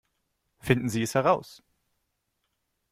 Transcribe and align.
Finden 0.57 0.89
Sie 0.89 1.03
es 1.03 1.13
heraus! 1.13 1.61